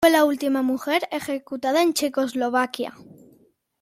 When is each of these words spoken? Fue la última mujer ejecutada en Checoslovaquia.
Fue 0.03 0.11
la 0.11 0.25
última 0.25 0.63
mujer 0.63 1.03
ejecutada 1.11 1.83
en 1.83 1.93
Checoslovaquia. 1.93 2.95